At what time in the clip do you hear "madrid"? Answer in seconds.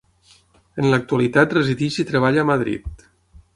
2.55-3.07